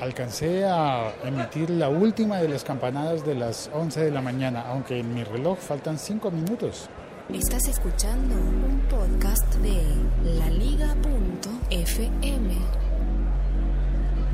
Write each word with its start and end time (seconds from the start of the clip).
alcancé 0.00 0.64
a 0.64 1.12
emitir 1.24 1.70
la 1.70 1.88
última 1.88 2.38
de 2.38 2.48
las 2.48 2.64
campanadas 2.64 3.24
de 3.24 3.34
las 3.34 3.70
11 3.72 4.00
de 4.04 4.10
la 4.10 4.22
mañana, 4.22 4.64
aunque 4.68 4.98
en 4.98 5.14
mi 5.14 5.22
reloj 5.24 5.58
faltan 5.58 5.98
5 5.98 6.30
minutos. 6.30 6.88
Estás 7.32 7.68
escuchando 7.68 8.34
un 8.34 8.80
podcast 8.88 9.54
de 9.56 9.82
laliga.fm. 10.24 11.00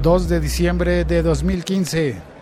2 0.02 0.28
de 0.28 0.40
diciembre 0.40 1.04
de 1.04 1.22
2015. 1.22 2.36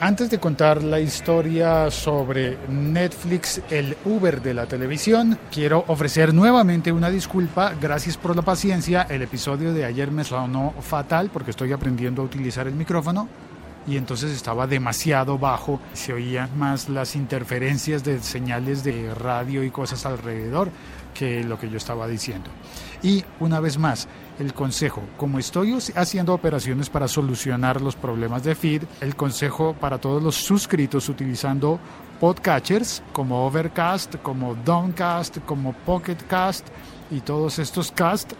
Antes 0.00 0.30
de 0.30 0.38
contar 0.38 0.84
la 0.84 1.00
historia 1.00 1.90
sobre 1.90 2.56
Netflix, 2.68 3.60
el 3.68 3.96
Uber 4.04 4.40
de 4.40 4.54
la 4.54 4.66
televisión, 4.66 5.36
quiero 5.50 5.84
ofrecer 5.88 6.32
nuevamente 6.32 6.92
una 6.92 7.10
disculpa. 7.10 7.74
Gracias 7.80 8.16
por 8.16 8.36
la 8.36 8.42
paciencia. 8.42 9.08
El 9.10 9.22
episodio 9.22 9.72
de 9.72 9.84
ayer 9.84 10.12
me 10.12 10.22
sonó 10.22 10.72
fatal 10.80 11.30
porque 11.32 11.50
estoy 11.50 11.72
aprendiendo 11.72 12.22
a 12.22 12.26
utilizar 12.26 12.68
el 12.68 12.74
micrófono 12.74 13.28
y 13.86 13.96
entonces 13.96 14.32
estaba 14.32 14.66
demasiado 14.66 15.38
bajo. 15.38 15.80
Se 15.92 16.12
oían 16.12 16.58
más 16.58 16.88
las 16.88 17.16
interferencias 17.16 18.04
de 18.04 18.20
señales 18.20 18.84
de 18.84 19.14
radio 19.14 19.64
y 19.64 19.70
cosas 19.70 20.04
alrededor 20.06 20.70
que 21.14 21.42
lo 21.42 21.58
que 21.58 21.68
yo 21.68 21.76
estaba 21.76 22.06
diciendo. 22.06 22.50
Y 23.02 23.24
una 23.40 23.60
vez 23.60 23.78
más, 23.78 24.08
el 24.38 24.54
consejo, 24.54 25.02
como 25.16 25.38
estoy 25.38 25.76
haciendo 25.94 26.34
operaciones 26.34 26.90
para 26.90 27.08
solucionar 27.08 27.80
los 27.80 27.96
problemas 27.96 28.44
de 28.44 28.54
feed, 28.54 28.82
el 29.00 29.16
consejo 29.16 29.74
para 29.74 29.98
todos 29.98 30.22
los 30.22 30.36
suscritos 30.36 31.08
utilizando 31.08 31.80
podcatchers 32.20 33.02
como 33.12 33.46
Overcast, 33.46 34.16
como 34.22 34.54
Downcast, 34.54 35.38
como 35.44 35.72
Pocketcast 35.72 36.66
y 37.10 37.20
todos 37.20 37.58
estos 37.58 37.90
cast, 37.92 38.32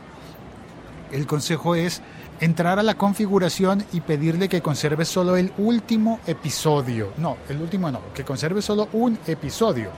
el 1.12 1.26
consejo 1.26 1.74
es 1.74 2.02
entrar 2.40 2.78
a 2.78 2.82
la 2.82 2.94
configuración 2.94 3.84
y 3.92 4.00
pedirle 4.00 4.48
que 4.48 4.62
conserve 4.62 5.04
solo 5.04 5.36
el 5.36 5.52
último 5.58 6.20
episodio. 6.26 7.12
No, 7.16 7.36
el 7.48 7.60
último 7.60 7.90
no, 7.90 8.00
que 8.14 8.24
conserve 8.24 8.62
solo 8.62 8.88
un 8.92 9.18
episodio 9.26 9.90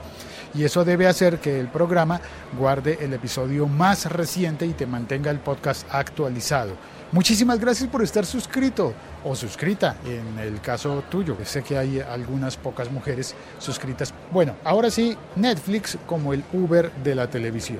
y 0.53 0.63
eso 0.63 0.83
debe 0.83 1.07
hacer 1.07 1.39
que 1.39 1.59
el 1.59 1.67
programa 1.67 2.19
guarde 2.57 2.97
el 3.01 3.13
episodio 3.13 3.67
más 3.67 4.05
reciente 4.11 4.65
y 4.65 4.73
te 4.73 4.85
mantenga 4.85 5.31
el 5.31 5.39
podcast 5.39 5.87
actualizado. 5.91 6.73
Muchísimas 7.11 7.59
gracias 7.59 7.89
por 7.89 8.01
estar 8.01 8.25
suscrito 8.25 8.93
o 9.23 9.35
suscrita 9.35 9.97
en 10.05 10.39
el 10.39 10.61
caso 10.61 11.03
tuyo, 11.09 11.35
sé 11.43 11.61
que 11.61 11.77
hay 11.77 11.99
algunas 11.99 12.55
pocas 12.57 12.89
mujeres 12.89 13.35
suscritas. 13.59 14.13
Bueno, 14.31 14.55
ahora 14.63 14.89
sí, 14.89 15.17
Netflix 15.35 15.97
como 16.05 16.33
el 16.33 16.43
Uber 16.53 16.91
de 17.03 17.15
la 17.15 17.29
televisión. 17.29 17.79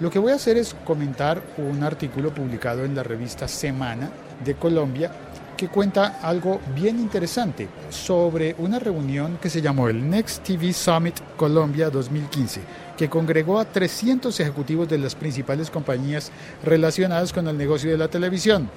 Lo 0.00 0.10
que 0.10 0.18
voy 0.18 0.32
a 0.32 0.36
hacer 0.36 0.56
es 0.56 0.74
comentar 0.86 1.42
un 1.58 1.82
artículo 1.82 2.32
publicado 2.32 2.84
en 2.84 2.94
la 2.94 3.02
revista 3.02 3.46
Semana 3.46 4.10
de 4.42 4.54
Colombia 4.54 5.12
que 5.58 5.68
cuenta 5.68 6.20
algo 6.22 6.58
bien 6.74 6.98
interesante 6.98 7.68
sobre 7.90 8.56
una 8.56 8.78
reunión 8.78 9.36
que 9.36 9.50
se 9.50 9.60
llamó 9.60 9.90
el 9.90 10.08
Next 10.08 10.42
TV 10.42 10.72
Summit 10.72 11.20
Colombia 11.36 11.90
2015, 11.90 12.62
que 12.96 13.10
congregó 13.10 13.60
a 13.60 13.66
300 13.66 14.40
ejecutivos 14.40 14.88
de 14.88 14.96
las 14.96 15.14
principales 15.14 15.68
compañías 15.70 16.32
relacionadas 16.64 17.34
con 17.34 17.46
el 17.46 17.58
negocio 17.58 17.90
de 17.90 17.98
la 17.98 18.08
televisión. 18.08 18.70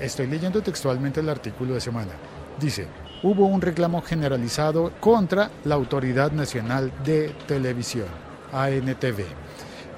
Estoy 0.00 0.26
leyendo 0.26 0.60
textualmente 0.62 1.20
el 1.20 1.28
artículo 1.28 1.74
de 1.74 1.80
semana. 1.80 2.10
Dice, 2.60 2.88
hubo 3.22 3.46
un 3.46 3.60
reclamo 3.60 4.02
generalizado 4.02 4.90
contra 4.98 5.48
la 5.64 5.76
Autoridad 5.76 6.32
Nacional 6.32 6.90
de 7.04 7.32
Televisión, 7.46 8.08
ANTV 8.52 9.22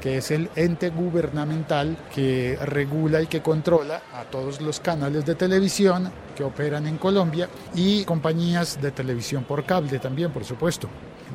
que 0.00 0.16
es 0.16 0.30
el 0.30 0.50
ente 0.56 0.90
gubernamental 0.90 1.96
que 2.14 2.58
regula 2.64 3.22
y 3.22 3.26
que 3.26 3.42
controla 3.42 4.02
a 4.14 4.24
todos 4.24 4.60
los 4.60 4.80
canales 4.80 5.26
de 5.26 5.34
televisión 5.34 6.10
que 6.34 6.44
operan 6.44 6.86
en 6.86 6.96
Colombia 6.96 7.48
y 7.74 8.04
compañías 8.04 8.80
de 8.80 8.90
televisión 8.90 9.44
por 9.44 9.64
cable 9.64 9.98
también, 9.98 10.32
por 10.32 10.44
supuesto. 10.44 10.88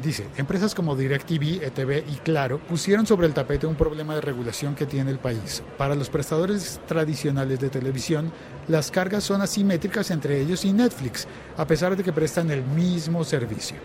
Dice, 0.04 0.28
empresas 0.36 0.76
como 0.76 0.96
DirecTV, 0.96 1.64
ETV 1.64 2.04
y 2.12 2.18
Claro 2.18 2.60
pusieron 2.60 3.08
sobre 3.08 3.28
el 3.28 3.34
tapete 3.34 3.66
un 3.66 3.76
problema 3.76 4.16
de 4.16 4.22
regulación 4.22 4.76
que 4.76 4.86
tiene 4.86 5.10
el 5.10 5.20
país. 5.20 5.64
Para 5.78 5.96
los 5.96 6.10
prestadores 6.10 6.82
tradicionales 6.86 7.60
de 7.60 7.70
televisión, 7.70 8.32
las 8.68 8.92
cargas 8.92 9.24
son 9.24 9.42
asimétricas 9.42 10.12
entre 10.12 10.42
ellos 10.42 10.66
y 10.66 10.74
Netflix, 10.74 11.28
a 11.56 11.66
pesar 11.66 11.96
de 11.96 12.04
que 12.04 12.12
prestan 12.12 12.52
el 12.52 12.64
mismo 12.64 13.24
servicio. 13.24 13.78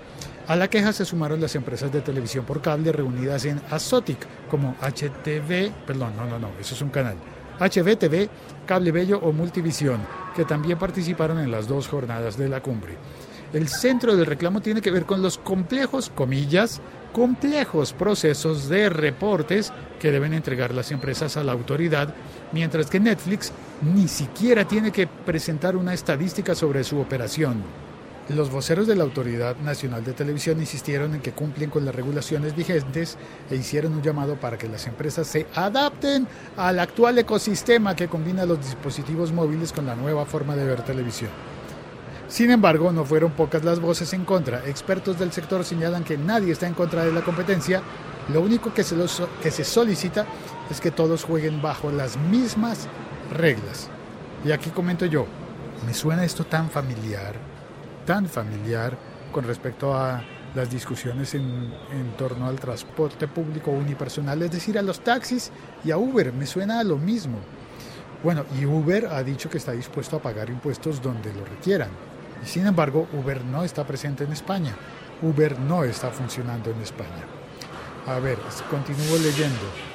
A 0.51 0.57
la 0.57 0.67
queja 0.67 0.93
se 0.93 1.05
sumaron 1.05 1.41
las 1.41 1.55
empresas 1.55 1.93
de 1.93 2.01
televisión 2.01 2.45
por 2.45 2.61
cable 2.61 2.91
reunidas 2.91 3.45
en 3.45 3.61
Azotic, 3.71 4.19
como 4.51 4.75
HTV, 4.81 5.71
perdón, 5.87 6.17
no, 6.17 6.27
no, 6.27 6.41
no, 6.41 6.49
eso 6.59 6.75
es 6.75 6.83
un 6.83 6.89
canal, 6.89 7.15
HBTV, 7.61 8.29
Cable 8.67 8.91
Bello 8.91 9.21
o 9.21 9.31
Multivisión, 9.31 10.01
que 10.35 10.45
también 10.45 10.77
participaron 10.77 11.39
en 11.39 11.53
las 11.53 11.69
dos 11.69 11.87
jornadas 11.87 12.37
de 12.37 12.49
la 12.49 12.61
cumbre. 12.61 12.97
El 13.53 13.69
centro 13.69 14.17
del 14.17 14.27
reclamo 14.27 14.61
tiene 14.61 14.83
que 14.83 14.91
ver 14.91 15.07
con 15.07 15.23
los 15.23 15.39
complejos, 15.39 16.11
comillas, 16.13 16.81
complejos 17.13 17.93
procesos 17.93 18.69
de 18.69 18.89
reportes 18.89 19.73
que 20.01 20.11
deben 20.11 20.35
entregar 20.35 20.75
las 20.75 20.91
empresas 20.91 21.37
a 21.37 21.45
la 21.45 21.53
autoridad, 21.53 22.13
mientras 22.51 22.91
que 22.91 22.99
Netflix 22.99 23.53
ni 23.83 24.09
siquiera 24.09 24.67
tiene 24.67 24.91
que 24.91 25.07
presentar 25.07 25.77
una 25.77 25.95
estadística 25.95 26.57
sobre 26.57 26.83
su 26.83 26.99
operación. 26.99 27.90
Los 28.31 28.49
voceros 28.49 28.87
de 28.87 28.95
la 28.95 29.03
Autoridad 29.03 29.57
Nacional 29.57 30.05
de 30.05 30.13
Televisión 30.13 30.61
insistieron 30.61 31.17
en 31.17 31.21
que 31.21 31.33
cumplen 31.33 31.69
con 31.69 31.85
las 31.85 31.93
regulaciones 31.93 32.55
vigentes 32.55 33.19
e 33.51 33.57
hicieron 33.57 33.93
un 33.93 34.03
llamado 34.03 34.37
para 34.37 34.57
que 34.57 34.69
las 34.69 34.87
empresas 34.87 35.27
se 35.27 35.49
adapten 35.53 36.29
al 36.57 36.79
actual 36.79 37.19
ecosistema 37.19 37.97
que 37.97 38.07
combina 38.07 38.47
los 38.47 38.65
dispositivos 38.65 39.33
móviles 39.33 39.73
con 39.73 39.85
la 39.85 39.97
nueva 39.97 40.27
forma 40.27 40.55
de 40.55 40.65
ver 40.65 40.83
televisión. 40.83 41.31
Sin 42.29 42.53
embargo, 42.53 42.93
no 42.93 43.05
fueron 43.05 43.33
pocas 43.33 43.65
las 43.65 43.81
voces 43.81 44.13
en 44.13 44.25
contra. 44.25 44.65
Expertos 44.65 45.19
del 45.19 45.33
sector 45.33 45.65
señalan 45.65 46.05
que 46.05 46.17
nadie 46.17 46.53
está 46.53 46.69
en 46.69 46.75
contra 46.75 47.05
de 47.05 47.11
la 47.11 47.23
competencia. 47.23 47.83
Lo 48.33 48.43
único 48.43 48.73
que 48.73 48.85
se, 48.85 49.65
solicita 49.65 50.25
es 50.71 50.81
que 50.81 50.93
todos 50.93 51.25
jueguen 51.25 51.61
bajo 51.61 51.91
las 51.91 52.17
mismas 52.17 52.87
reglas. 53.37 53.89
Y 54.45 54.53
aquí 54.53 54.71
comento 54.71 55.05
yo, 55.05 55.27
¿me 55.85 55.95
suena 55.95 56.25
esto 56.25 56.45
tan 56.45 56.71
familiar? 56.71 57.60
Tan 58.11 58.29
familiar 58.29 58.99
con 59.31 59.45
respecto 59.45 59.95
a 59.95 60.21
las 60.57 60.69
discusiones 60.69 61.33
en, 61.37 61.73
en, 61.93 62.11
torno 62.19 62.49
al 62.49 62.59
transporte 62.59 63.29
público 63.29 63.71
unipersonal, 63.71 64.43
es 64.43 64.51
decir, 64.51 64.77
a 64.77 64.83
los 64.83 64.99
taxis 64.99 65.53
y 65.85 65.93
a 65.93 65.97
Uber. 65.97 66.33
Me 66.33 66.45
suena 66.45 66.81
a 66.81 66.83
lo 66.83 66.97
mismo. 66.99 67.39
Bueno, 68.25 68.47
y 68.61 68.67
Uber 68.67 69.07
ha 69.13 69.23
dicho 69.23 69.49
que 69.49 69.59
está 69.59 69.71
dispuesto 69.71 70.17
a 70.17 70.23
pagar 70.23 70.51
impuestos 70.51 71.01
donde 71.01 71.33
lo 71.33 71.45
requieran. 71.45 71.91
Y 72.43 72.49
sin 72.49 72.67
embargo, 72.67 73.07
Uber 73.13 73.45
no 73.45 73.63
está 73.63 73.87
presente 73.87 74.25
en 74.25 74.33
España. 74.33 74.75
Uber 75.23 75.57
no 75.61 75.85
está 75.85 76.11
funcionando 76.11 76.73
en 76.73 76.81
España. 76.81 77.25
A 78.09 78.19
ver, 78.19 78.39
continúo 78.69 79.19
leyendo. 79.19 79.90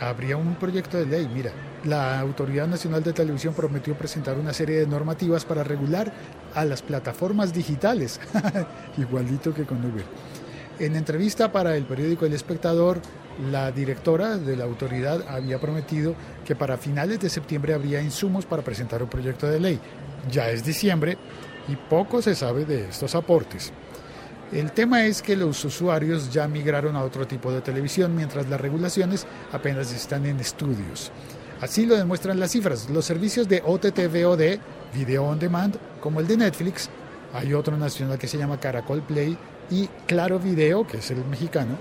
Habría 0.00 0.38
un 0.38 0.54
proyecto 0.54 0.96
de 0.96 1.04
ley, 1.04 1.28
mira, 1.32 1.52
la 1.84 2.18
Autoridad 2.18 2.66
Nacional 2.66 3.02
de 3.02 3.12
Televisión 3.12 3.52
prometió 3.52 3.94
presentar 3.94 4.38
una 4.38 4.54
serie 4.54 4.80
de 4.80 4.86
normativas 4.86 5.44
para 5.44 5.62
regular 5.62 6.10
a 6.54 6.64
las 6.64 6.80
plataformas 6.80 7.52
digitales, 7.52 8.18
igualito 8.96 9.52
que 9.52 9.64
con 9.64 9.84
Uber. 9.84 10.04
En 10.78 10.96
entrevista 10.96 11.52
para 11.52 11.76
el 11.76 11.84
periódico 11.84 12.24
El 12.24 12.32
Espectador, 12.32 13.02
la 13.50 13.70
directora 13.72 14.38
de 14.38 14.56
la 14.56 14.64
autoridad 14.64 15.22
había 15.28 15.60
prometido 15.60 16.14
que 16.46 16.56
para 16.56 16.78
finales 16.78 17.20
de 17.20 17.28
septiembre 17.28 17.74
habría 17.74 18.00
insumos 18.00 18.46
para 18.46 18.62
presentar 18.62 19.02
un 19.02 19.10
proyecto 19.10 19.46
de 19.46 19.60
ley. 19.60 19.80
Ya 20.30 20.48
es 20.48 20.64
diciembre 20.64 21.18
y 21.68 21.76
poco 21.76 22.22
se 22.22 22.34
sabe 22.34 22.64
de 22.64 22.88
estos 22.88 23.14
aportes. 23.14 23.70
El 24.52 24.72
tema 24.72 25.04
es 25.04 25.22
que 25.22 25.36
los 25.36 25.64
usuarios 25.64 26.32
ya 26.32 26.48
migraron 26.48 26.96
a 26.96 27.04
otro 27.04 27.24
tipo 27.24 27.52
de 27.52 27.60
televisión 27.60 28.16
mientras 28.16 28.48
las 28.48 28.60
regulaciones 28.60 29.24
apenas 29.52 29.92
están 29.92 30.26
en 30.26 30.40
estudios. 30.40 31.12
Así 31.60 31.86
lo 31.86 31.94
demuestran 31.96 32.40
las 32.40 32.50
cifras. 32.50 32.90
Los 32.90 33.04
servicios 33.04 33.48
de 33.48 33.62
OTT-VOD, 33.62 34.58
Video 34.92 35.24
On 35.24 35.38
Demand, 35.38 35.76
como 36.00 36.18
el 36.18 36.26
de 36.26 36.36
Netflix, 36.36 36.90
hay 37.32 37.54
otro 37.54 37.76
nacional 37.76 38.18
que 38.18 38.26
se 38.26 38.38
llama 38.38 38.58
Caracol 38.58 39.02
Play 39.02 39.38
y 39.70 39.88
Claro 40.08 40.40
Video, 40.40 40.84
que 40.84 40.96
es 40.96 41.08
el 41.12 41.24
mexicano, 41.26 41.78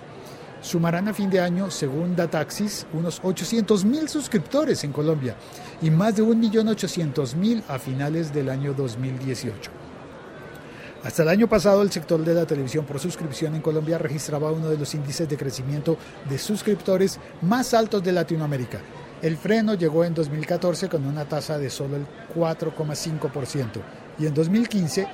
sumarán 0.62 1.08
a 1.08 1.14
fin 1.16 1.32
de 1.32 1.40
año, 1.40 1.72
según 1.72 2.16
Dataxis, 2.16 2.86
unos 2.94 3.20
800 3.24 3.84
mil 3.84 4.08
suscriptores 4.08 4.84
en 4.84 4.92
Colombia 4.92 5.36
y 5.82 5.90
más 5.90 6.18
de 6.18 6.24
1.800.000 6.24 7.64
a 7.68 7.80
finales 7.80 8.32
del 8.32 8.50
año 8.50 8.76
2018. 8.76 9.89
Hasta 11.04 11.24
el 11.24 11.30
año 11.30 11.48
pasado, 11.48 11.82
el 11.82 11.92
sector 11.92 12.24
de 12.24 12.34
la 12.34 12.46
televisión 12.46 12.86
por 12.86 13.00
suscripción 13.00 13.56
en 13.56 13.62
Colombia 13.62 13.98
registraba 13.98 14.52
uno 14.52 14.70
de 14.70 14.78
los 14.78 14.94
índices 14.94 15.30
de 15.30 15.38
crecimiento 15.38 15.98
de 16.30 16.38
suscriptores 16.38 17.20
más 17.42 17.74
altos 17.74 18.04
de 18.04 18.12
Latinoamérica, 18.12 18.82
el 19.22 19.36
freno 19.36 19.74
llegó 19.74 20.06
en 20.06 20.14
2014 20.14 20.88
con 20.88 21.06
una 21.06 21.26
tasa 21.26 21.58
de 21.58 21.70
solo 21.70 21.98
el 21.98 22.06
4,5% 22.34 23.82
y 24.18 24.28
en 24.28 24.34
2015 24.34 25.08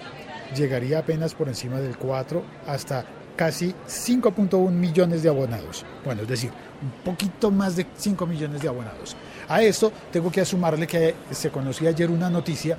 llegaría 0.55 0.99
apenas 0.99 1.33
por 1.33 1.47
encima 1.47 1.79
del 1.79 1.97
4 1.97 2.43
hasta 2.67 3.03
casi 3.35 3.73
5.1 3.87 4.69
millones 4.69 5.23
de 5.23 5.29
abonados. 5.29 5.85
Bueno, 6.03 6.21
es 6.21 6.27
decir, 6.27 6.51
un 6.83 7.03
poquito 7.03 7.49
más 7.49 7.75
de 7.75 7.87
5 7.95 8.27
millones 8.27 8.61
de 8.61 8.67
abonados. 8.67 9.15
A 9.49 9.63
esto 9.63 9.91
tengo 10.11 10.31
que 10.31 10.45
sumarle 10.45 10.85
que 10.85 11.15
se 11.31 11.49
conoció 11.49 11.89
ayer 11.89 12.11
una 12.11 12.29
noticia 12.29 12.77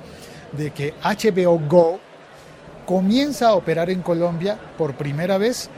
de 0.53 0.71
que 0.71 0.93
HBO 1.03 1.59
Go 1.67 1.99
comienza 2.87 3.49
a 3.49 3.53
operar 3.53 3.89
en 3.89 4.01
Colombia 4.01 4.57
por 4.77 4.95
primera 4.95 5.37
vez 5.37 5.69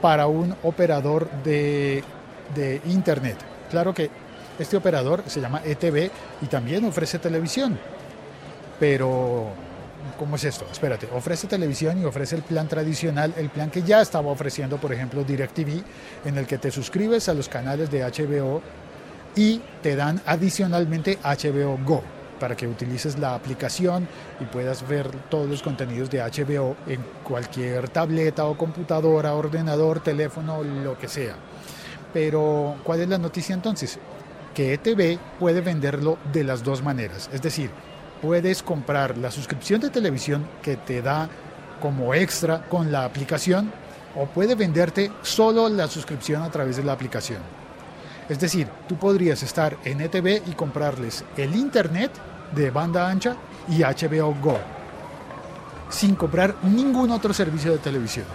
para 0.00 0.28
un 0.28 0.54
operador 0.62 1.28
de, 1.42 2.04
de 2.54 2.80
Internet. 2.86 3.36
Claro 3.68 3.92
que 3.92 4.08
este 4.58 4.76
operador 4.76 5.24
se 5.26 5.40
llama 5.40 5.60
ETV 5.64 6.10
y 6.40 6.46
también 6.46 6.84
ofrece 6.84 7.18
televisión. 7.18 7.76
Pero, 8.78 9.48
¿cómo 10.16 10.36
es 10.36 10.44
esto? 10.44 10.64
Espérate, 10.70 11.08
ofrece 11.12 11.48
televisión 11.48 12.00
y 12.00 12.04
ofrece 12.04 12.36
el 12.36 12.42
plan 12.42 12.68
tradicional, 12.68 13.34
el 13.36 13.50
plan 13.50 13.68
que 13.68 13.82
ya 13.82 14.00
estaba 14.00 14.30
ofreciendo, 14.30 14.78
por 14.78 14.92
ejemplo, 14.92 15.24
DirecTV, 15.24 15.82
en 16.24 16.38
el 16.38 16.46
que 16.46 16.58
te 16.58 16.70
suscribes 16.70 17.28
a 17.28 17.34
los 17.34 17.48
canales 17.48 17.90
de 17.90 18.04
HBO 18.04 18.62
y 19.34 19.60
te 19.82 19.96
dan 19.96 20.22
adicionalmente 20.26 21.18
HBO 21.24 21.76
Go 21.84 22.21
para 22.42 22.56
que 22.56 22.66
utilices 22.66 23.20
la 23.20 23.36
aplicación 23.36 24.08
y 24.40 24.46
puedas 24.46 24.88
ver 24.88 25.08
todos 25.30 25.48
los 25.48 25.62
contenidos 25.62 26.10
de 26.10 26.18
HBO 26.18 26.74
en 26.88 26.98
cualquier 27.22 27.88
tableta 27.88 28.46
o 28.46 28.58
computadora, 28.58 29.34
ordenador, 29.34 30.00
teléfono, 30.00 30.64
lo 30.64 30.98
que 30.98 31.06
sea. 31.06 31.36
Pero, 32.12 32.74
¿cuál 32.82 33.02
es 33.02 33.08
la 33.08 33.18
noticia 33.18 33.54
entonces? 33.54 33.96
Que 34.56 34.74
ETV 34.74 35.20
puede 35.38 35.60
venderlo 35.60 36.18
de 36.32 36.42
las 36.42 36.64
dos 36.64 36.82
maneras. 36.82 37.30
Es 37.32 37.40
decir, 37.42 37.70
puedes 38.20 38.64
comprar 38.64 39.16
la 39.18 39.30
suscripción 39.30 39.80
de 39.80 39.90
televisión 39.90 40.44
que 40.62 40.76
te 40.76 41.00
da 41.00 41.28
como 41.80 42.12
extra 42.12 42.62
con 42.68 42.90
la 42.90 43.04
aplicación 43.04 43.70
o 44.16 44.26
puede 44.26 44.56
venderte 44.56 45.12
solo 45.22 45.68
la 45.68 45.86
suscripción 45.86 46.42
a 46.42 46.50
través 46.50 46.76
de 46.76 46.82
la 46.82 46.92
aplicación. 46.92 47.38
Es 48.28 48.40
decir, 48.40 48.66
tú 48.88 48.96
podrías 48.96 49.44
estar 49.44 49.76
en 49.84 50.00
ETV 50.00 50.42
y 50.48 50.54
comprarles 50.54 51.24
el 51.36 51.54
Internet 51.54 52.10
de 52.54 52.70
banda 52.70 53.08
ancha 53.08 53.36
y 53.68 53.82
HBO 53.82 54.34
Go, 54.40 54.58
sin 55.88 56.14
comprar 56.14 56.54
ningún 56.62 57.10
otro 57.10 57.32
servicio 57.32 57.72
de 57.72 57.78
televisión. 57.78 58.26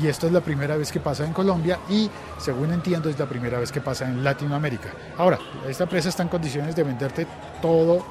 Y 0.00 0.06
esto 0.06 0.26
es 0.26 0.32
la 0.32 0.40
primera 0.40 0.76
vez 0.76 0.90
que 0.90 1.00
pasa 1.00 1.26
en 1.26 1.32
Colombia 1.32 1.78
y, 1.88 2.08
según 2.38 2.72
entiendo, 2.72 3.10
es 3.10 3.18
la 3.18 3.26
primera 3.26 3.58
vez 3.58 3.70
que 3.70 3.80
pasa 3.80 4.06
en 4.06 4.24
Latinoamérica. 4.24 4.90
Ahora, 5.18 5.38
esta 5.68 5.84
empresa 5.84 6.08
está 6.08 6.22
en 6.22 6.28
condiciones 6.28 6.74
de 6.74 6.84
venderte 6.84 7.26
todo 7.60 8.04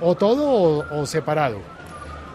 o, 0.00 0.14
todo 0.14 0.86
o, 0.90 1.06
separado. 1.06 1.58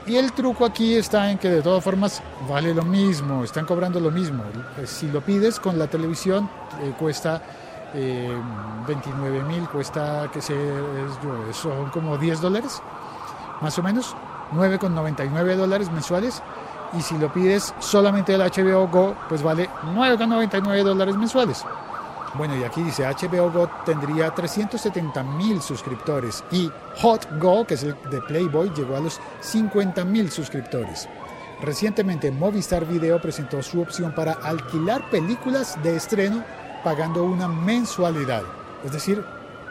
Y 0.05 0.15
el 0.15 0.31
truco 0.33 0.65
aquí 0.65 0.95
está 0.95 1.31
en 1.31 1.38
que 1.38 1.50
de 1.50 1.61
todas 1.61 1.83
formas 1.83 2.21
vale 2.47 2.73
lo 2.73 2.83
mismo, 2.83 3.43
están 3.43 3.65
cobrando 3.65 4.00
lo 4.00 4.11
mismo. 4.11 4.43
Pues, 4.75 4.89
si 4.89 5.09
lo 5.09 5.21
pides 5.21 5.59
con 5.59 5.79
la 5.79 5.88
televisión 5.88 6.50
eh, 6.81 6.93
cuesta 6.97 7.41
29 7.94 9.38
eh, 9.38 9.44
mil, 9.44 9.68
cuesta 9.69 10.30
que 10.31 10.42
se, 10.42 10.56
son 11.54 11.89
como 11.89 12.18
10 12.18 12.42
dólares, 12.42 12.81
más 13.62 13.78
o 13.80 13.84
menos, 13.84 14.16
9,99 14.54 15.56
dólares 15.56 15.92
mensuales. 15.92 16.42
Y 16.98 17.01
si 17.01 17.18
lo 17.18 17.31
pides 17.31 17.74
solamente 17.80 18.34
el 18.34 18.42
HBO 18.42 18.88
Go, 18.88 19.16
pues 19.28 19.44
vale 19.44 19.69
9,99 19.94 20.84
dólares 20.84 21.18
mensuales. 21.18 21.66
Bueno, 22.34 22.56
y 22.56 22.63
aquí 22.63 22.84
dice 22.84 23.04
HBO 23.04 23.51
Go 23.51 23.69
tendría 23.86 24.34
370 24.34 25.24
mil 25.24 25.62
suscriptores 25.62 26.44
y 26.51 26.69
Hot 27.01 27.28
Go, 27.39 27.66
que 27.66 27.74
es 27.74 27.84
el 27.84 27.95
de 28.12 28.22
Playboy, 28.22 28.72
llegó 28.75 28.95
a 28.95 29.00
los 29.00 29.19
50 29.42 30.06
mil 30.06 30.30
suscriptores. 30.30 31.10
Recientemente 31.62 32.31
Movistar 32.31 32.86
Video 32.86 33.19
presentó 33.19 33.63
su 33.63 33.81
opción 33.81 34.13
para 34.13 34.34
alquilar 34.34 35.10
películas 35.10 35.81
de 35.81 35.95
estreno 35.95 36.44
pagando 36.83 37.24
una 37.24 37.47
mensualidad. 37.47 38.44
Es 38.83 38.91
decir, 38.91 39.24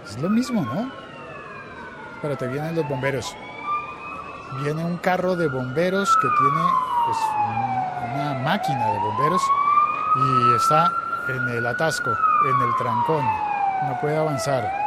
es 0.05 0.19
lo 0.21 0.29
mismo, 0.29 0.63
¿no? 0.63 0.91
Pero 2.23 2.37
te 2.37 2.47
vienen 2.47 2.75
los 2.75 2.89
bomberos. 2.89 3.35
Viene 4.63 4.85
un 4.85 4.99
carro 4.99 5.37
de 5.37 5.49
bomberos 5.49 6.09
que 6.23 6.29
tiene 6.29 6.63
pues, 7.07 7.19
una 8.15 8.35
máquina 8.43 8.87
de 8.87 8.99
bomberos 8.99 9.43
y 10.17 10.57
está 10.57 10.93
en 11.29 11.49
el 11.49 11.67
atasco, 11.67 12.11
en 12.11 12.69
el 12.69 12.77
trancón. 12.79 13.25
No 13.89 14.01
puede 14.01 14.17
avanzar. 14.17 14.87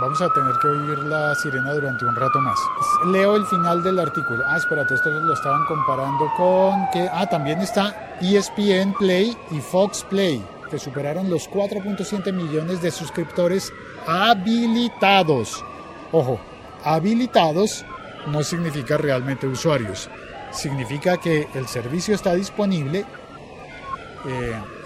Vamos 0.00 0.20
a 0.20 0.28
tener 0.28 0.52
que 0.60 0.68
oír 0.68 0.98
la 0.98 1.34
sirena 1.34 1.72
durante 1.72 2.04
un 2.04 2.14
rato 2.14 2.38
más. 2.40 2.58
Leo 3.06 3.34
el 3.34 3.46
final 3.46 3.82
del 3.82 3.98
artículo. 3.98 4.44
Ah, 4.46 4.58
espérate, 4.58 4.94
esto 4.94 5.08
lo 5.08 5.32
estaban 5.32 5.64
comparando 5.64 6.30
con 6.36 6.86
que... 6.90 7.08
Ah, 7.10 7.26
también 7.26 7.60
está 7.60 8.16
ESPN 8.20 8.92
Play 8.98 9.36
y 9.50 9.60
Fox 9.60 10.04
Play 10.04 10.44
que 10.70 10.78
superaron 10.78 11.30
los 11.30 11.50
4.7 11.50 12.32
millones 12.32 12.82
de 12.82 12.90
suscriptores 12.90 13.72
habilitados. 14.06 15.64
Ojo, 16.12 16.40
habilitados 16.84 17.84
no 18.26 18.42
significa 18.42 18.96
realmente 18.96 19.46
usuarios. 19.46 20.08
Significa 20.52 21.18
que 21.18 21.48
el 21.54 21.66
servicio 21.66 22.14
está 22.14 22.34
disponible. 22.34 23.04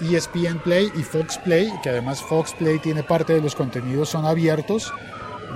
ESPN 0.03 0.47
eh, 0.47 0.51
e 0.51 0.55
Play 0.57 0.93
y 0.97 1.03
Fox 1.03 1.39
Play, 1.39 1.73
que 1.83 1.89
además 1.89 2.21
Fox 2.21 2.53
Play 2.53 2.79
tiene 2.79 3.03
parte 3.03 3.33
de 3.33 3.41
los 3.41 3.55
contenidos 3.55 4.11
son 4.11 4.27
abiertos, 4.27 4.93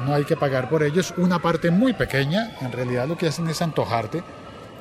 no 0.07 0.15
hay 0.15 0.25
que 0.25 0.37
pagar 0.37 0.69
por 0.71 0.83
ellos, 0.83 1.13
una 1.19 1.39
parte 1.39 1.71
muy 1.71 1.93
pequeña, 1.93 2.57
en 2.61 2.73
realidad 2.73 3.07
lo 3.07 3.17
que 3.17 3.27
hacen 3.29 3.49
es 3.49 3.61
antojarte. 3.61 4.23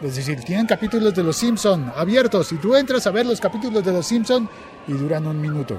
Es 0.04 0.18
decir, 0.18 0.42
tienen 0.42 0.66
capítulos 0.66 1.16
de 1.16 1.24
Los 1.24 1.38
Simpson 1.38 1.90
abiertos 1.96 2.52
y 2.52 2.58
tú 2.58 2.76
entras 2.76 3.08
a 3.08 3.12
ver 3.12 3.26
los 3.26 3.40
capítulos 3.40 3.86
de 3.86 3.94
Los 3.94 4.06
Simpson 4.06 4.50
y 4.86 4.92
duran 4.92 5.26
un 5.26 5.40
minuto. 5.40 5.78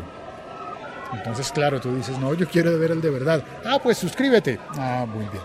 Entonces, 1.13 1.53
claro, 1.53 1.79
tú 1.79 1.95
dices, 1.95 2.19
no, 2.19 2.33
yo 2.33 2.49
quiero 2.49 2.77
ver 2.79 2.93
el 2.93 3.03
de 3.03 3.11
verdad. 3.11 3.45
Ah, 3.67 3.79
pues 3.83 3.99
suscríbete. 3.99 4.59
Ah, 4.79 5.05
muy 5.07 5.27
bien. 5.27 5.45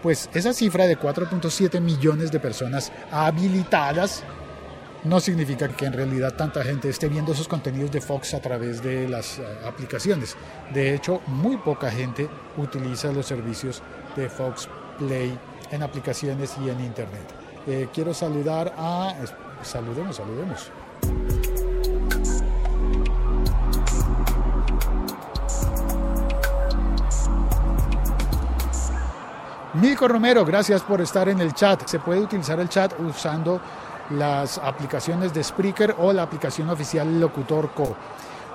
Pues 0.00 0.30
esa 0.32 0.52
cifra 0.52 0.86
de 0.86 0.96
4.7 0.96 1.80
millones 1.80 2.30
de 2.30 2.38
personas 2.38 2.92
habilitadas 3.10 4.22
no 5.02 5.18
significa 5.18 5.66
que 5.68 5.86
en 5.86 5.92
realidad 5.92 6.34
tanta 6.34 6.62
gente 6.62 6.88
esté 6.88 7.08
viendo 7.08 7.32
esos 7.32 7.48
contenidos 7.48 7.90
de 7.90 8.00
Fox 8.00 8.32
a 8.34 8.40
través 8.40 8.80
de 8.80 9.08
las 9.08 9.40
eh, 9.40 9.44
aplicaciones. 9.66 10.36
De 10.72 10.94
hecho, 10.94 11.20
muy 11.26 11.56
poca 11.56 11.90
gente 11.90 12.28
utiliza 12.56 13.10
los 13.12 13.26
servicios 13.26 13.82
de 14.14 14.28
Fox 14.28 14.68
Play 14.98 15.36
en 15.72 15.82
aplicaciones 15.82 16.54
y 16.64 16.70
en 16.70 16.80
Internet. 16.80 17.43
Eh, 17.66 17.88
quiero 17.92 18.12
saludar 18.12 18.74
a... 18.76 19.14
Saludemos, 19.62 20.16
saludemos. 20.16 20.70
Milko 29.74 30.06
Romero, 30.06 30.44
gracias 30.44 30.82
por 30.82 31.00
estar 31.00 31.28
en 31.28 31.40
el 31.40 31.52
chat. 31.54 31.86
Se 31.86 31.98
puede 31.98 32.20
utilizar 32.20 32.60
el 32.60 32.68
chat 32.68 32.92
usando 33.00 33.60
las 34.10 34.58
aplicaciones 34.58 35.32
de 35.32 35.42
Spreaker 35.42 35.96
o 35.98 36.12
la 36.12 36.22
aplicación 36.22 36.68
oficial 36.68 37.18
Locutor 37.18 37.70
Co. 37.70 37.96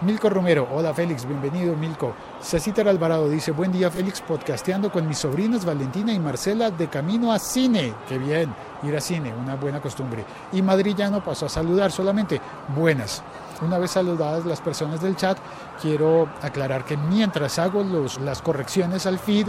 Milko 0.02 0.30
Romero, 0.30 0.66
hola 0.72 0.94
Félix, 0.94 1.26
bienvenido 1.26 1.76
Milko. 1.76 2.14
Cecita 2.40 2.84
Alvarado 2.84 3.28
dice, 3.28 3.52
buen 3.52 3.70
día 3.70 3.92
Félix, 3.92 4.22
podcasteando 4.22 4.90
con 4.90 5.06
mis 5.06 5.18
sobrinas 5.18 5.66
Valentina 5.66 6.14
y 6.14 6.20
Marcela 6.20 6.72
de 6.72 6.88
camino 6.88 7.34
a 7.34 7.40
cine. 7.40 7.94
Qué 8.08 8.18
bien, 8.18 8.56
ir 8.84 8.96
a 8.96 9.02
cine, 9.02 9.34
una 9.34 9.56
buena 9.56 9.82
costumbre. 9.82 10.26
Y 10.52 10.62
Madrillano 10.62 11.24
pasó 11.24 11.46
a 11.46 11.50
saludar 11.50 11.92
solamente, 11.92 12.40
buenas. 12.76 13.22
Una 13.62 13.78
vez 13.78 13.92
saludadas 13.92 14.46
las 14.46 14.62
personas 14.62 15.02
del 15.02 15.16
chat, 15.16 15.38
quiero 15.82 16.30
aclarar 16.42 16.86
que 16.86 16.96
mientras 16.96 17.60
hago 17.60 17.84
los, 17.84 18.20
las 18.22 18.42
correcciones 18.42 19.06
al 19.06 19.20
feed, 19.20 19.48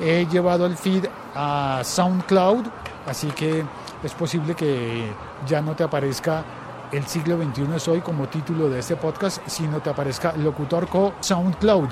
he 0.00 0.26
llevado 0.26 0.66
el 0.66 0.76
feed 0.76 1.06
a 1.34 1.82
SoundCloud, 1.84 2.66
así 3.06 3.28
que 3.28 3.64
es 4.02 4.12
posible 4.12 4.54
que 4.54 5.10
ya 5.46 5.60
no 5.60 5.74
te 5.74 5.84
aparezca 5.84 6.44
el 6.92 7.06
siglo 7.06 7.36
XXI 7.36 7.74
es 7.74 7.88
hoy 7.88 8.00
como 8.00 8.28
título 8.28 8.68
de 8.68 8.78
este 8.78 8.96
podcast, 8.96 9.40
sino 9.46 9.80
te 9.80 9.90
aparezca 9.90 10.32
Locutor 10.36 10.86
Co 10.88 11.14
SoundCloud. 11.20 11.88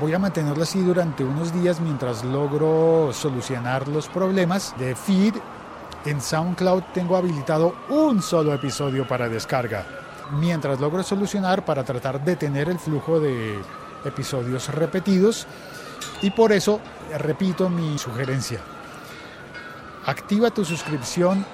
Voy 0.00 0.12
a 0.12 0.18
mantenerlo 0.18 0.62
así 0.62 0.80
durante 0.80 1.24
unos 1.24 1.52
días 1.52 1.80
mientras 1.80 2.22
logro 2.22 3.10
solucionar 3.12 3.88
los 3.88 4.06
problemas 4.06 4.74
de 4.78 4.94
feed. 4.94 5.34
En 6.04 6.20
SoundCloud 6.20 6.82
tengo 6.94 7.16
habilitado 7.16 7.74
un 7.88 8.22
solo 8.22 8.54
episodio 8.54 9.08
para 9.08 9.28
descarga. 9.28 9.84
Mientras 10.38 10.78
logro 10.78 11.02
solucionar 11.02 11.64
para 11.64 11.84
tratar 11.84 12.22
de 12.22 12.36
tener 12.36 12.68
el 12.68 12.78
flujo 12.78 13.18
de 13.18 13.58
episodios 14.04 14.72
repetidos 14.72 15.46
y 16.20 16.30
por 16.30 16.52
eso 16.52 16.80
repito 17.18 17.68
mi 17.68 17.98
sugerencia. 17.98 18.60
Activa 20.04 20.50
tu 20.50 20.64
suscripción 20.64 21.44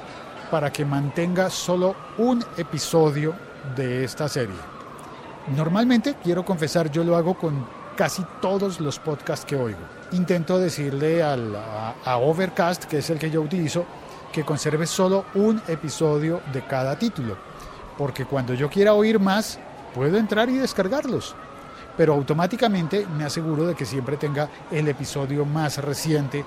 para 0.51 0.71
que 0.71 0.85
mantenga 0.85 1.49
solo 1.51 1.95
un 2.19 2.45
episodio 2.59 3.35
de 3.77 4.05
esta 4.05 4.29
serie. 4.29 4.57
Normalmente, 5.57 6.17
quiero 6.23 6.45
confesar, 6.45 6.91
yo 6.91 7.05
lo 7.05 7.17
hago 7.17 7.35
con 7.35 7.84
casi 7.97 8.25
todos 8.41 8.81
los 8.81 8.99
podcasts 8.99 9.45
que 9.45 9.57
oigo. 9.57 9.79
Intento 10.13 10.59
decirle 10.59 11.23
a, 11.23 12.17
Overcast, 12.19 12.85
que 12.85 12.99
es 12.99 13.11
el 13.11 13.19
que 13.19 13.31
yo 13.31 13.41
utilizo, 13.41 13.85
que 14.33 14.45
conserve 14.45 14.87
solo 14.87 15.27
un 15.35 15.61
episodio 15.69 16.41
de 16.53 16.63
cada 16.63 16.99
título, 16.99 17.37
porque 17.97 18.25
cuando 18.25 18.55
yo 18.55 18.69
quiera 18.69 18.95
oír 18.95 19.19
más, 19.19 19.59
puedo 19.95 20.17
entrar 20.17 20.49
y 20.49 20.59
descargarlos. 20.59 21.35
Pero 21.97 22.15
automáticamente 22.15 23.07
me 23.17 23.25
aseguro 23.25 23.67
de 23.67 23.75
que 23.75 23.87
siempre 23.87 24.17
tenga 24.17 24.49
el 24.71 24.89
episodio 24.89 25.45
más 25.45 25.79
reciente 25.79 26.45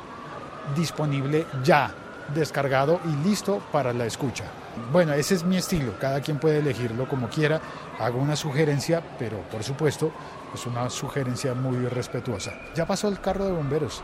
disponible 0.75 1.45
ya, 1.63 1.93
descargado 2.33 2.99
y 3.05 3.27
listo 3.27 3.61
para 3.71 3.93
la 3.93 4.05
escucha. 4.05 4.43
Bueno, 4.91 5.13
ese 5.13 5.35
es 5.35 5.43
mi 5.43 5.57
estilo, 5.57 5.97
cada 5.99 6.21
quien 6.21 6.39
puede 6.39 6.59
elegirlo 6.59 7.07
como 7.07 7.29
quiera, 7.29 7.61
hago 7.99 8.19
una 8.19 8.35
sugerencia, 8.35 9.03
pero 9.19 9.41
por 9.49 9.63
supuesto 9.63 10.11
es 10.53 10.65
una 10.65 10.89
sugerencia 10.89 11.53
muy 11.53 11.87
respetuosa. 11.87 12.53
Ya 12.75 12.85
pasó 12.85 13.09
el 13.09 13.19
carro 13.19 13.45
de 13.45 13.51
bomberos, 13.51 14.01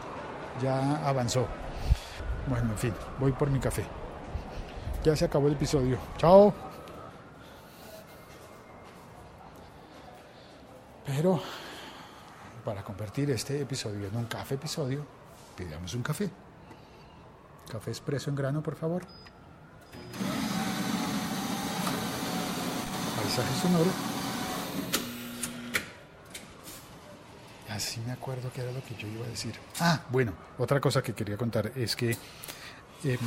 ya 0.61 1.07
avanzó. 1.07 1.47
Bueno, 2.47 2.71
en 2.71 2.77
fin, 2.77 2.93
voy 3.19 3.31
por 3.31 3.49
mi 3.49 3.59
café. 3.59 3.85
Ya 5.03 5.15
se 5.15 5.25
acabó 5.25 5.47
el 5.47 5.53
episodio. 5.53 5.97
Chao. 6.17 6.53
Pero 11.05 11.41
para 12.63 12.83
convertir 12.83 13.29
este 13.31 13.61
episodio 13.61 14.07
en 14.07 14.15
un 14.15 14.25
café 14.25 14.55
episodio, 14.55 15.05
pidamos 15.57 15.93
un 15.93 16.03
café. 16.03 16.29
Café 17.69 17.91
expreso 17.91 18.29
en 18.29 18.35
grano, 18.35 18.61
por 18.61 18.75
favor. 18.75 19.03
Paisaje 23.23 23.61
sonoro. 23.61 23.89
Así 27.69 28.01
me 28.05 28.11
acuerdo 28.11 28.51
que 28.53 28.61
era 28.61 28.71
lo 28.71 28.83
que 28.83 28.95
yo 28.95 29.07
iba 29.07 29.25
a 29.25 29.29
decir. 29.29 29.55
Ah, 29.79 30.01
bueno, 30.09 30.33
otra 30.57 30.79
cosa 30.79 31.01
que 31.01 31.13
quería 31.13 31.37
contar 31.37 31.71
es 31.75 31.95
que 31.95 32.11
eh, 33.03 33.17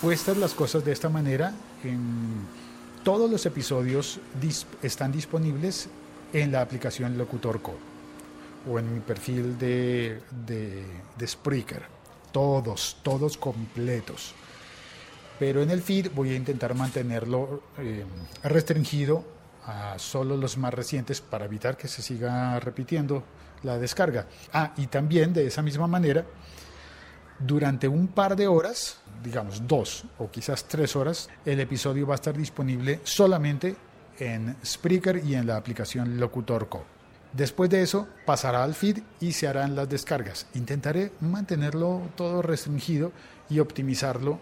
puestas 0.00 0.36
las 0.36 0.52
cosas 0.54 0.84
de 0.84 0.92
esta 0.92 1.08
manera, 1.08 1.54
en 1.82 2.46
todos 3.02 3.30
los 3.30 3.44
episodios 3.46 4.20
dis 4.40 4.66
están 4.82 5.12
disponibles 5.12 5.88
en 6.32 6.52
la 6.52 6.60
aplicación 6.60 7.16
Locutor 7.16 7.62
Code 7.62 7.78
o 8.70 8.78
en 8.78 8.92
mi 8.92 9.00
perfil 9.00 9.58
de, 9.58 10.20
de, 10.46 10.84
de 11.16 11.26
Spreaker. 11.26 11.82
Todos, 12.32 12.98
todos 13.02 13.38
completos. 13.38 14.34
Pero 15.38 15.62
en 15.62 15.70
el 15.70 15.80
feed 15.80 16.10
voy 16.14 16.30
a 16.32 16.36
intentar 16.36 16.74
mantenerlo 16.74 17.62
eh, 17.78 18.04
restringido 18.42 19.37
a 19.68 19.98
solo 19.98 20.36
los 20.36 20.56
más 20.56 20.72
recientes 20.72 21.20
para 21.20 21.44
evitar 21.44 21.76
que 21.76 21.88
se 21.88 22.00
siga 22.00 22.58
repitiendo 22.58 23.22
la 23.62 23.78
descarga. 23.78 24.26
Ah, 24.52 24.72
y 24.78 24.86
también 24.86 25.34
de 25.34 25.46
esa 25.46 25.60
misma 25.60 25.86
manera, 25.86 26.24
durante 27.38 27.86
un 27.86 28.08
par 28.08 28.34
de 28.34 28.46
horas, 28.46 28.98
digamos 29.22 29.68
dos 29.68 30.04
o 30.18 30.30
quizás 30.30 30.64
tres 30.64 30.96
horas, 30.96 31.28
el 31.44 31.60
episodio 31.60 32.06
va 32.06 32.14
a 32.14 32.16
estar 32.16 32.36
disponible 32.36 33.00
solamente 33.04 33.76
en 34.18 34.56
Spreaker 34.64 35.22
y 35.22 35.34
en 35.34 35.46
la 35.46 35.56
aplicación 35.56 36.18
Locutor 36.18 36.68
Co. 36.70 36.84
Después 37.34 37.68
de 37.68 37.82
eso 37.82 38.08
pasará 38.24 38.64
al 38.64 38.74
feed 38.74 39.00
y 39.20 39.32
se 39.32 39.48
harán 39.48 39.76
las 39.76 39.88
descargas. 39.88 40.46
Intentaré 40.54 41.12
mantenerlo 41.20 42.00
todo 42.16 42.40
restringido 42.40 43.12
y 43.50 43.58
optimizarlo 43.58 44.40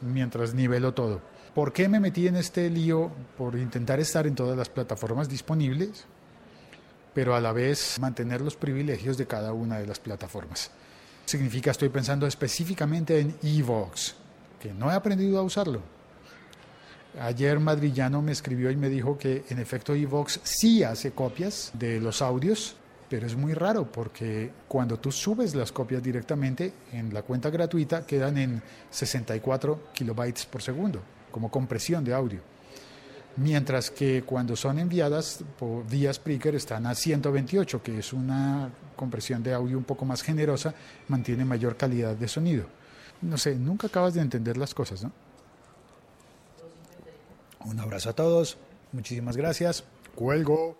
mientras 0.00 0.52
nivelo 0.52 0.94
todo. 0.94 1.22
¿Por 1.54 1.72
qué 1.72 1.88
me 1.88 2.00
metí 2.00 2.26
en 2.26 2.34
este 2.34 2.68
lío? 2.68 3.12
Por 3.38 3.54
intentar 3.56 4.00
estar 4.00 4.26
en 4.26 4.34
todas 4.34 4.58
las 4.58 4.68
plataformas 4.68 5.28
disponibles, 5.28 6.04
pero 7.14 7.36
a 7.36 7.40
la 7.40 7.52
vez 7.52 7.98
mantener 8.00 8.40
los 8.40 8.56
privilegios 8.56 9.16
de 9.16 9.26
cada 9.26 9.52
una 9.52 9.78
de 9.78 9.86
las 9.86 10.00
plataformas. 10.00 10.72
Significa, 11.24 11.70
estoy 11.70 11.90
pensando 11.90 12.26
específicamente 12.26 13.20
en 13.20 13.36
Evox, 13.40 14.16
que 14.60 14.74
no 14.74 14.90
he 14.90 14.94
aprendido 14.94 15.38
a 15.38 15.42
usarlo. 15.42 15.80
Ayer 17.20 17.60
Madrillano 17.60 18.20
me 18.20 18.32
escribió 18.32 18.72
y 18.72 18.76
me 18.76 18.88
dijo 18.88 19.16
que 19.16 19.44
en 19.48 19.60
efecto 19.60 19.94
Evox 19.94 20.40
sí 20.42 20.82
hace 20.82 21.12
copias 21.12 21.70
de 21.74 22.00
los 22.00 22.20
audios, 22.20 22.74
pero 23.08 23.28
es 23.28 23.36
muy 23.36 23.54
raro 23.54 23.90
porque 23.92 24.50
cuando 24.66 24.98
tú 24.98 25.12
subes 25.12 25.54
las 25.54 25.70
copias 25.70 26.02
directamente 26.02 26.72
en 26.92 27.14
la 27.14 27.22
cuenta 27.22 27.50
gratuita 27.50 28.04
quedan 28.04 28.38
en 28.38 28.62
64 28.90 29.90
kilobytes 29.94 30.46
por 30.46 30.60
segundo, 30.60 31.00
como 31.34 31.50
compresión 31.50 32.04
de 32.04 32.14
audio. 32.14 32.38
Mientras 33.38 33.90
que 33.90 34.22
cuando 34.22 34.54
son 34.54 34.78
enviadas 34.78 35.42
por 35.58 35.84
vía 35.84 36.12
Spreaker 36.12 36.54
están 36.54 36.86
a 36.86 36.94
128, 36.94 37.82
que 37.82 37.98
es 37.98 38.12
una 38.12 38.70
compresión 38.94 39.42
de 39.42 39.52
audio 39.52 39.76
un 39.76 39.82
poco 39.82 40.04
más 40.04 40.22
generosa, 40.22 40.76
mantiene 41.08 41.44
mayor 41.44 41.76
calidad 41.76 42.14
de 42.14 42.28
sonido. 42.28 42.66
No 43.20 43.36
sé, 43.36 43.56
nunca 43.56 43.88
acabas 43.88 44.14
de 44.14 44.20
entender 44.20 44.56
las 44.56 44.74
cosas, 44.74 45.02
¿no? 45.02 45.10
Un 47.64 47.80
abrazo 47.80 48.10
a 48.10 48.12
todos, 48.12 48.56
muchísimas 48.92 49.36
gracias. 49.36 49.82
Cuelgo. 50.14 50.78